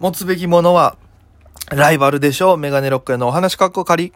[0.00, 0.96] 持つべきものは、
[1.70, 2.56] ライバルでしょう。
[2.56, 4.14] メガネロックへのお話かっこ仮。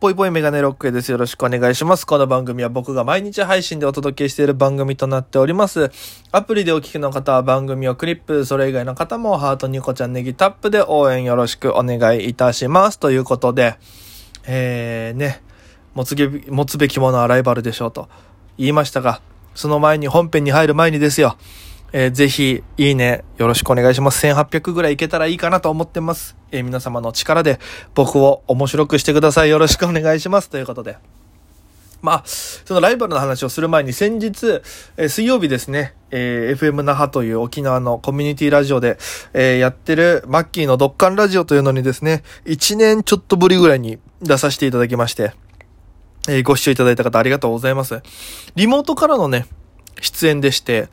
[0.00, 1.12] ぽいぽいメガネロックへです。
[1.12, 2.04] よろしくお願いします。
[2.08, 5.92] この番組は僕が毎日配信でお届けしている番組となっております。
[6.32, 12.98] アプリでお聞きの方は番組をクリップ、それ以外の方もハートニコちゃんネギタップで応援よろしくお願いいたします。
[12.98, 13.76] ということで、
[14.48, 15.40] えー、ね、
[15.94, 18.08] 持つげ持つべきものはライバルでしょうと
[18.58, 19.20] 言いましたが、
[19.56, 21.36] その前に本編に入る前にですよ。
[21.92, 24.26] えー、ぜひ、いいね、よろしくお願いします。
[24.26, 26.36] 1800ぐらいいけたらいいかなと思ってます。
[26.52, 27.58] えー皆様の力で
[27.94, 29.50] 僕を面白くしてください。
[29.50, 30.50] よろしくお願いします。
[30.50, 30.98] ということで。
[32.02, 34.60] まあ、そのライバルの話をする前に先日、
[34.98, 38.98] えー水曜日ですね、えー FM 那覇という沖縄のコミュニティラジオで、
[39.32, 45.32] えーやってるマッキーのドッカンラジオというのにですね、1年ちょっとぶりぐらいに出させていただきまして、
[46.28, 48.02] えーご視聴いただいた方ありがとうございます。
[48.54, 49.46] リモートからのね、
[50.00, 50.88] 出演でして、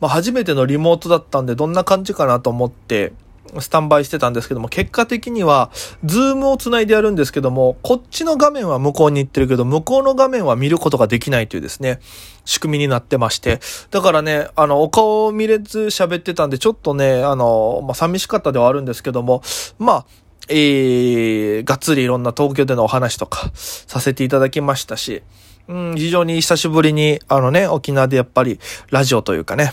[0.00, 3.12] まあ、初めてのリモートだったんでどんな感じかなと思って、
[3.60, 5.70] スタンバイしてたんですけども、結果的には、
[6.04, 12.00] ズームをつないでやるんですけども、こっちの画面は向こうに行ってるけど、向こうの画面は見ることができないというですね、
[12.44, 13.60] 仕組みになってまして。
[13.90, 19.42] だからね、あの、お顔を見れず喋ってたんで、ちょっとね、あの、まあ、寂しかったではあるんですけども、
[19.78, 20.06] まあ、
[20.48, 25.22] えー、がっつりいろんな東京でのお話とかさせていただきましたし、
[25.68, 29.72] うん、非常に久しぶりに、あのね、沖縄でやっぱりラジオというかね、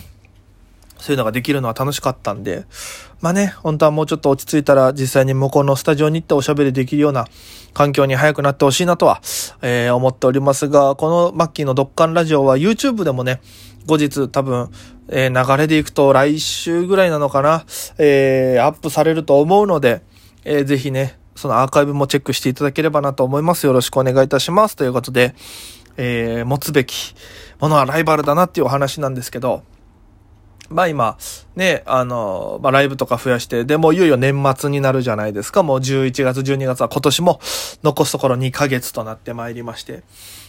[0.98, 2.66] そういうのができるのは楽しかったんで、
[3.22, 7.28] まあね、本当はもうちょっと落ち着いたら実際に向こうのスタジオに行っておしゃべりできるような
[7.74, 9.22] 環境に早くなってほしいなとは、
[9.62, 13.42] えー思っておりますが、このマッキーのドッカンラジオは YouTube でもね、
[13.86, 14.72] 後日多分、
[15.10, 17.66] えー流れでいくと来週ぐらいなのかな、
[17.98, 20.02] えーアップされると思うので、
[20.46, 23.66] えーぜひね、そのアーカイブもチェックしていただければなと思います。
[23.66, 24.76] よろしくお願いいたします。
[24.76, 25.36] ということで、
[25.98, 27.16] えー持つべき
[27.60, 29.64] ものはライバルだなっていうお話なんですけど、
[30.70, 31.18] まあ今、
[31.56, 35.64] ね、あの、まあライブとか増やして、でもいよいよ年末になるじゃないですか。
[35.64, 37.40] もう11月、12月は今年も
[37.84, 40.04] 残すところ2ヶ月となってまいりまして。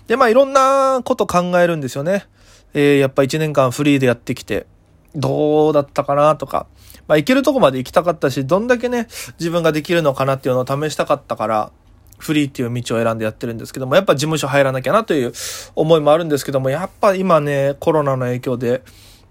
[0.07, 2.27] で、まあいろんなこと考えるんですよね。
[2.73, 4.67] えーやっぱ1年間フリーでやってきて、
[5.15, 6.67] どうだったかなとか、
[7.07, 9.07] まあ行けるとこまで行きたかったし、どんだけね、
[9.39, 11.71] 自分ができるのかなっていうのを試したかったから、
[12.19, 15.33] フリーっていう道を選んでやってるんですけども、やっぱ事務所入らなきゃなという
[15.75, 18.83] 思いもあるんですけども、やっぱ今ね、コロナの影響で、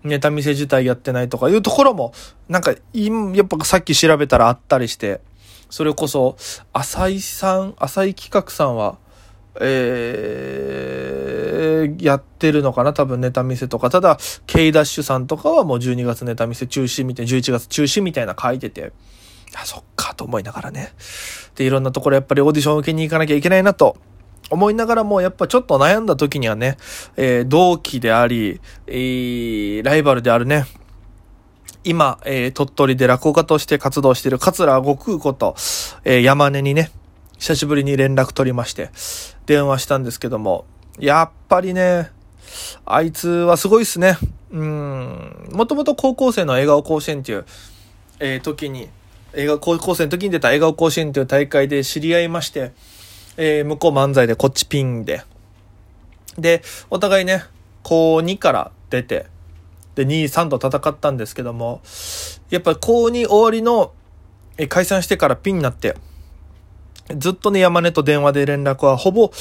[0.03, 2.13] ネタ見せ自体やってないとかいうところも、
[2.49, 5.21] なんか、やっぱさっき調べたらあったりして、
[5.69, 6.35] それこそ、
[6.73, 8.97] 浅井さん、浅井企画さんは、
[9.61, 12.93] えー、やってるのかな？
[12.93, 13.89] 多分ネタ見せとか。
[13.89, 18.93] ただ、K ダッシュさんとかはもう12月ネタ見せ中止みたいな、11月中止みたいな書いてて、
[19.55, 20.93] あ、そっか、と思いながらね。
[21.55, 23.97] で、いろんなところやっぱりオーディション受けに行かなきゃいけないなと。
[24.49, 26.77] 思いながらも、やっぱちょっと悩んだ時にはね、
[27.15, 30.65] えー同期であり、えーライバルであるね、
[31.83, 35.55] 今、えー鳥取で落語家として活動している桂悟空こと、
[36.03, 36.91] えー山根にね、
[37.39, 38.89] 久しぶりに連絡取りまして、
[39.45, 40.65] 電話したんですけども、
[40.99, 42.11] やっぱりね、
[42.85, 44.17] あいつはすごいっすね。
[44.51, 45.49] うん。
[45.51, 47.45] もともと高校生の笑顔甲子園っていう、
[48.19, 48.89] えー時に、
[49.33, 52.71] 映画、高校生の時に出た笑顔甲子園という大会で知り合いまして、
[53.37, 55.23] えー向こう漫才でこっちピンで。
[56.37, 57.43] で、お互いね、
[57.81, 59.25] 高2から出て、
[59.95, 61.81] で、2、3と戦ったんですけども、
[62.49, 63.93] やっぱ高2終わりの、
[64.57, 65.95] えー解散してからピンになって、
[67.17, 69.31] ずっとね、山根と電話で連絡はほぼ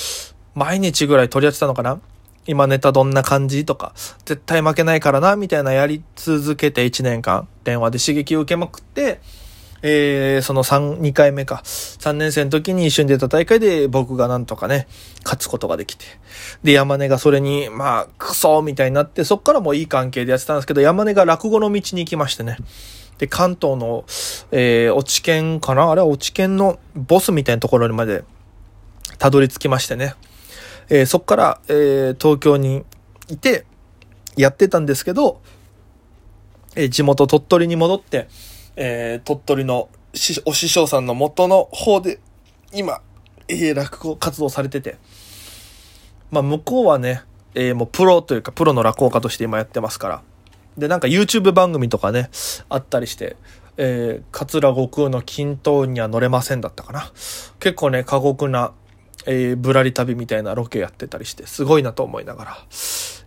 [0.55, 2.01] 毎日ぐらい取り合ってたのかな？
[2.47, 3.65] 今ネタどんな感じ？
[3.65, 3.93] とか、
[4.25, 9.21] 絶対負けないからな、みたいなやり続けて1年間、電話で刺激を受けまくって、
[9.85, 11.63] えー、その3、2回目か。
[11.65, 14.87] 3年生の時に一緒に出た大会で僕がなんとかね、
[15.25, 16.05] 勝つことができて。
[16.63, 22.59] で、山根がそれに、まあ、クソみたいになって、そっからもういい関係でやってたんですけど、山根が落語の道に行きましてね。
[23.19, 24.05] で、関東の、
[24.55, 25.91] えー、落研かな？
[25.91, 28.23] あれは落研のボスみたいなところにまで
[29.19, 30.15] たどり着きましてね。
[30.91, 32.85] えーそっから、えー東京に
[33.29, 33.65] いて、
[34.37, 35.41] やってたんですけど、
[36.77, 38.29] えー地元鳥取に戻って、
[38.77, 39.89] えー鳥取の
[40.45, 42.21] お師匠さんの元の方で、
[42.75, 43.01] 今、
[43.49, 44.99] えー落語活動されてて、
[46.31, 47.23] まあ、向こうはね、
[47.55, 50.23] えーもうプロというか、プロの落語家として今やってますから。
[50.77, 52.29] で、なんか YouTube 番組とかね、
[52.69, 53.37] あったりして、
[53.77, 57.11] えー、桂悟空の均等には乗れませんだったかな。
[57.59, 58.73] 結構ね、過酷な、
[59.27, 62.59] えーぶらり旅みたいなロケやってたりして、すごいなと思いながら。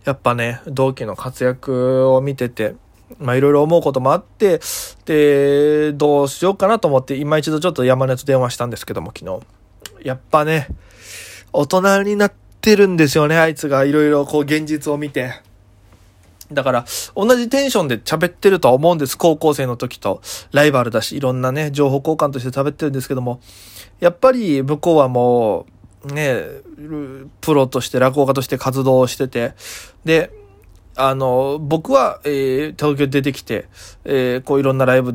[0.04, 2.76] やっぱね、同期の活躍を見てて、
[3.18, 4.60] まあいろいろ思うこともあって、
[5.04, 9.40] で、どうしようかなと思って、今一度ちょっと山根と電話したんですけども、昨日。
[10.02, 10.68] やっぱね、
[11.52, 15.45] 大人になってるんですよね、あいつがいろいろこう現実を見て。
[16.52, 16.84] だから、
[17.14, 19.18] 同じテンションで喋ってるとは思うんです。
[19.18, 20.20] 高校生の時と。
[20.52, 23.40] ライバルだし、いろんなね、情報交換として喋ってるんですけども、
[24.00, 25.66] やっぱり向こうはも
[26.04, 26.42] う、ね、
[27.40, 29.54] プロとして落語家として活動してて、
[30.04, 30.30] で、
[30.94, 33.68] あの、僕は、えー、東京出てきて、
[34.04, 35.14] えー、こういろんなライブ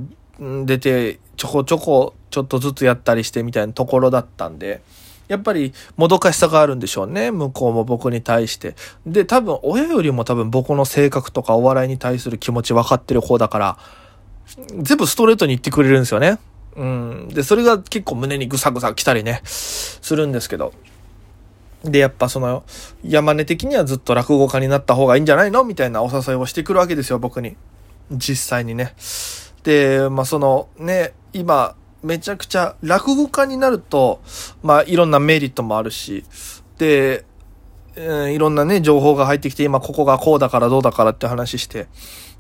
[0.66, 4.82] 出て、ちょこちょこちょっとずつやったりしてみたいなところだったんで、
[5.32, 7.32] やっぱりもどかしさがあるんでしょうね。
[7.32, 8.76] 向こうも僕に対して。
[9.06, 13.78] で、多分親よりも多分僕の性格とかお笑いに対する気持ち分かってる方だから、
[14.82, 16.38] 全部ストレートに言ってくれるんですよね。
[16.76, 17.30] うん。
[17.30, 20.74] で、それが結構胸にぐさぐさ来たりね、するんですけど。
[21.86, 22.66] で、やっぱその、
[23.02, 25.64] 山根的にはずっと落語家になった方がいいんじゃないの？
[25.64, 27.56] みたいなお誘いをしてくるわけですよ、僕に。
[28.12, 28.94] 実際にね。
[29.64, 34.22] で、まあそのね、今、めちゃくちゃ落語家になると、
[34.64, 36.24] まあいろんなメリットもあるし、
[36.78, 37.26] で、
[37.96, 41.88] うん、いろんなね、情報が入ってきて、今ここがこうだからどうだからって話して。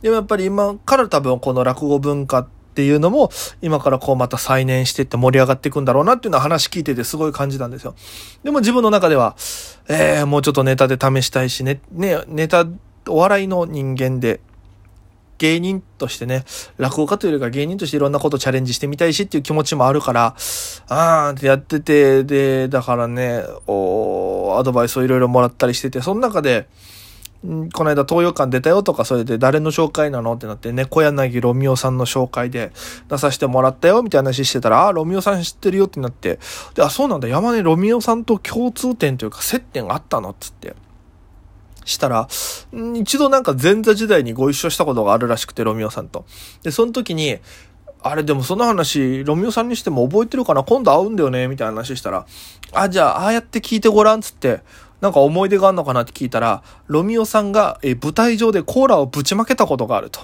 [0.01, 3.29] でもやっぱり今から多分この落語文化っていうのも、
[3.61, 7.95] 今からこうまた再燃してって盛り上がっていくんだろうなっていうのは話聞いててすごい感じたんですよ。
[8.43, 9.35] でも自分の中では、
[9.89, 12.65] えー、もうちょっとネタで試したいしね、ね、ネタ、
[13.07, 14.39] お笑いの人間で、
[15.41, 16.45] 芸人としてね、
[16.77, 20.35] 落語家というよりか芸人としていろんなことチャレンジしてみたいしっていう気持ちもあるから、
[20.87, 26.67] あーってやってて、で、だからね、おアドバイスをいろいろもらったりしてて、その中で、
[27.73, 32.71] この間東洋館出たよとか、それで誰の紹介なのってなってね、小柳ロミオさんの紹介で
[33.09, 36.37] 出させてもらったよみたいな話してたら、あ、ロミオさん知ってるよってなって、
[36.75, 40.75] で、あ、そうなんだ、山根ロミオさんと共通点というか接点があったのっつって。
[41.85, 42.27] したら、
[42.95, 46.25] 一度なんか前座時代にご一緒したことがあるらしくて、ロミオさんと。
[46.63, 47.39] で、その時に、
[48.03, 50.63] あれでもその話、ロミオさんにしても覚えてるかな？
[50.63, 51.47] 今度会うんだよね？
[51.47, 52.25] みたいな話したら、
[52.73, 54.61] あ、じゃあ、ああやって聞いてごらんつって、
[55.01, 56.01] なんか思い出があるのかな？
[56.01, 60.21] って聞いたら、ロミオさんがえ舞台上でコーラをぶちまけたことがあると。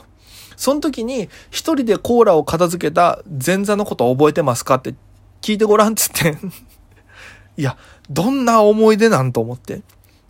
[0.56, 4.76] その時に、一人でコーラを片付けた前座のこと覚えてますか？
[4.76, 4.96] って
[5.42, 6.36] 聞いてごらんつって
[7.58, 7.78] いや、
[8.10, 9.82] どんな思い出なんと思って。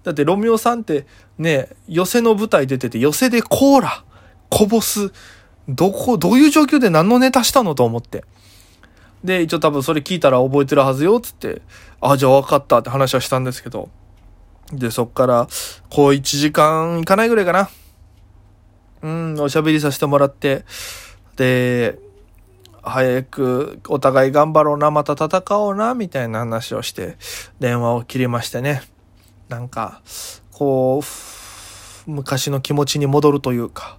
[0.07, 1.05] だってロミオさんって
[1.37, 4.05] ね、寄せの舞台出てて、寄せでコーラ
[4.49, 5.11] こぼす。
[5.67, 8.23] どこ、どういう状況で何のネタしたのと思って。
[9.21, 11.61] で、一応多分それ聞いたら覚えてるはずよ、つって。
[11.99, 13.89] あ、じゃあ分かったって話はしたんですけど。
[14.71, 15.49] で、そっから、
[15.89, 17.69] こう1時間いかないぐらいかな。
[19.01, 20.63] うん、おしゃべりさせてもらって。
[21.35, 21.99] で、
[22.81, 27.17] 早くお互い頑張ろうな、また戦おうな、みたいな話をして、
[27.59, 28.83] 電話を切りましてね。
[29.49, 30.01] なんか、
[30.51, 33.97] こう、昔の気持ちに戻るというか、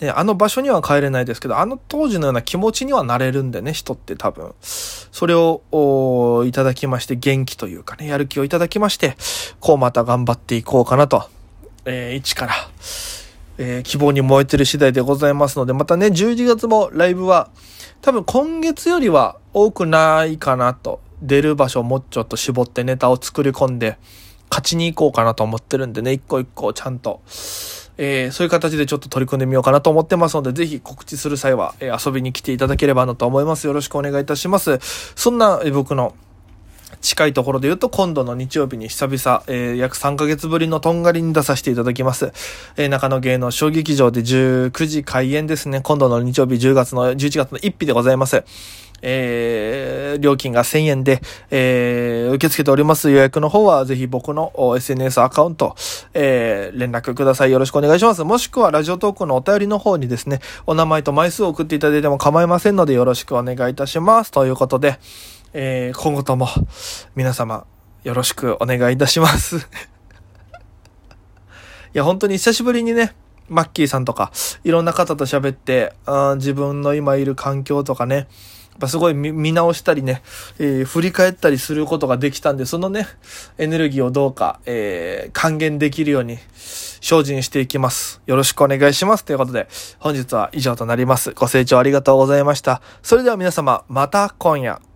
[0.00, 4.54] ね、あの場所には帰れないですけど、あの当時のような気持ちにはなれるんでね、人って多分。
[4.60, 9.16] それをいただきまして、元気というかね、やる気をいただきまして、
[9.58, 11.28] こうまた頑張っていこうかなと、
[11.84, 12.54] えー、一から、
[13.58, 17.50] えー、希望に燃えてる次第でございますので、またね、11月もライブは、
[18.00, 23.98] 多分今月よりは多くないかなと、出る場所をもうちょっと絞ってネタを作り込んで、
[24.50, 27.20] 勝ちに行こうかなと思ってるんでね、一個一個ちゃんと、
[27.98, 33.66] えー、そういう形でちょっと取り組んでみようかなと思ってますので、ぜひ告知する際は、えー、遊びに来ていただければなと思います。
[33.66, 34.78] よろしくお願いいたします。
[35.16, 36.14] そんな、えー、僕の
[37.00, 42.32] 近いところで言うと、今度の日曜日に久々、えー、約3ヶ月ぶりのとんがりに出させていただきます。
[42.76, 45.80] えー、中野芸能小劇場で19時開演ですね。
[45.80, 48.44] 今度の日曜日10月の、11月の1日でございます。
[49.02, 55.76] えー、料金が1000円で、えー、受け付けております予約の方は、ぜひ僕の SNS アカウント、
[56.14, 57.52] えー、連絡ください。
[57.52, 58.24] よろしくお願いします。
[58.24, 64.30] もしくは、ラジオトークのお便りの方にですね、お名前と枚数を送っていただいても構いませんので、よろしくお願いいたします。
[64.30, 64.98] ということで、
[65.52, 66.48] えー、今後とも、
[67.14, 67.66] 皆様、
[68.04, 69.56] よろしくお願いいたします。
[69.58, 69.60] い
[71.94, 73.14] や、本当に久しぶりにね、
[73.48, 74.30] マッキーさんとか、
[74.62, 78.28] いろんな方と喋って、あ自分の今いる環境とかね、
[78.78, 80.22] ぱすごい見直したりね、
[80.58, 83.06] えー、振り返ったりすることができたんで、そのね、
[83.58, 88.20] エネルギーをどうか、えー、還元できるように精進していきます。
[88.26, 89.24] よろしくお願いします。
[89.24, 89.68] ということで、
[89.98, 91.32] 本日は以上となります。
[91.32, 92.82] ご清聴ありがとうございました。
[93.02, 94.87] それでは皆様、また今夜。